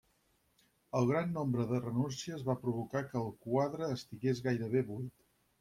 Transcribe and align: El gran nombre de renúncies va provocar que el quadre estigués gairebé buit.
El 0.99 1.09
gran 1.09 1.29
nombre 1.35 1.67
de 1.73 1.81
renúncies 1.83 2.41
va 2.49 2.57
provocar 2.65 3.05
que 3.13 3.17
el 3.23 3.31
quadre 3.47 3.93
estigués 4.01 4.45
gairebé 4.49 4.87
buit. 4.93 5.17